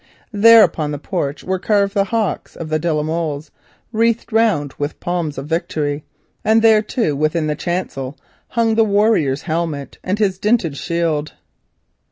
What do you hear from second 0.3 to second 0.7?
There,